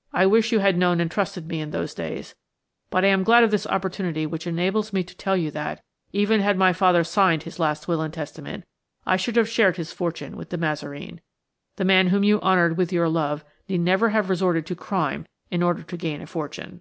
[0.12, 3.52] I wish you had known and trusted me in those days–but I am glad of
[3.52, 7.60] this opportunity which enables me to tell you that, even had my father signed his
[7.60, 8.64] last will and testament,
[9.06, 11.20] I should have shared his fortune with De Mazareen.
[11.76, 15.62] The man whom you honoured with your love need never have resorted to crime in
[15.62, 16.80] order to gain a fortune."